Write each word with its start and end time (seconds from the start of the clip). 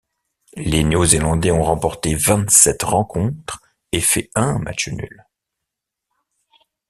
Les 0.55 0.83
Néo-Zélandais 0.83 1.51
ont 1.51 1.61
remporté 1.61 2.15
vingt-sept 2.15 2.81
rencontres 2.81 3.61
et 3.91 4.01
fait 4.01 4.31
un 4.33 4.57
match 4.57 4.87
nul. 4.87 5.27